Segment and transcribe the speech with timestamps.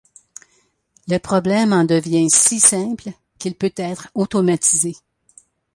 [1.09, 4.95] Le problème en devient si simple qu'il peut être automatisé.